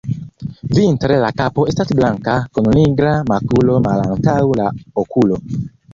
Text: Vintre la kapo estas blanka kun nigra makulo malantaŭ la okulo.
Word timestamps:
Vintre 0.77 1.17
la 1.23 1.27
kapo 1.41 1.65
estas 1.73 1.93
blanka 1.99 2.37
kun 2.57 2.69
nigra 2.77 3.11
makulo 3.33 3.77
malantaŭ 3.89 4.39
la 4.63 4.71
okulo. 5.05 5.39